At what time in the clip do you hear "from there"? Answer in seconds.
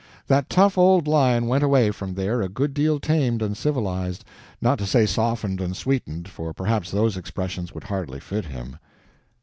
1.91-2.41